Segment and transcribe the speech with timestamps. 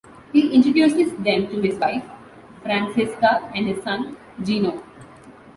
[0.33, 2.03] He introduces them to his wife,
[2.63, 4.81] Francesca and his son, Gino.